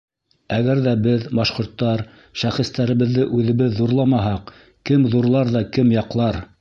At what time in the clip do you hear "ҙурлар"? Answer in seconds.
5.13-5.53